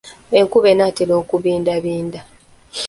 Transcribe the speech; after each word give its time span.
Enkuba 0.39 0.67
enaatera 0.73 1.13
okubindabinda. 1.21 2.21